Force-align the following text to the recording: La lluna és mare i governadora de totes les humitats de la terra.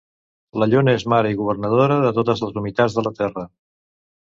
La 0.61 0.67
lluna 0.71 0.95
és 0.99 1.05
mare 1.13 1.33
i 1.33 1.37
governadora 1.43 1.99
de 2.07 2.15
totes 2.17 2.43
les 2.47 2.59
humitats 2.63 2.99
de 2.99 3.07
la 3.11 3.15
terra. 3.23 3.49